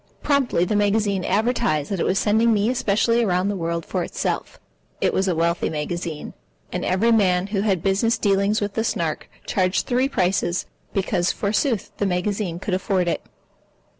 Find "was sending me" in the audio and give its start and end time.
2.07-2.71